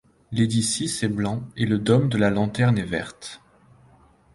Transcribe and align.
L'édicice 0.31 1.03
est 1.03 1.07
blanc 1.07 1.43
et 1.57 1.67
le 1.67 1.77
dôme 1.77 2.09
de 2.09 2.17
la 2.17 2.31
lanterne 2.31 2.79
est 2.79 2.85
verte. 2.85 3.39